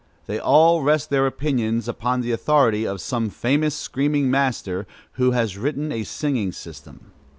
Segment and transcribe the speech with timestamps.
[0.25, 5.59] They all rest their opinions upon the authority of some famous screaming master who has
[5.59, 7.11] written a singing system.